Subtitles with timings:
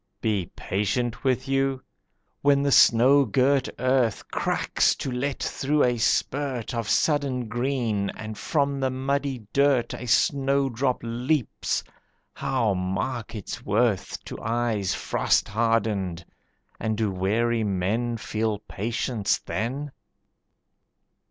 [0.19, 1.83] Be patient with you?
[2.41, 8.35] When the snow girt earth Cracks to let through a spurt Of sudden green, and
[8.35, 11.83] from the muddy dirt A snowdrop leaps,
[12.33, 16.25] how mark its worth To eyes frost hardened,
[16.79, 19.91] and do weary men Feel patience then?